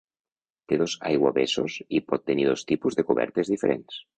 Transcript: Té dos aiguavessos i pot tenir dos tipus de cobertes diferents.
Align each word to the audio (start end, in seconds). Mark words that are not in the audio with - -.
Té 0.71 0.79
dos 0.81 0.95
aiguavessos 1.09 1.77
i 1.99 2.01
pot 2.09 2.27
tenir 2.31 2.49
dos 2.51 2.67
tipus 2.73 3.01
de 3.01 3.07
cobertes 3.11 3.57
diferents. 3.57 4.03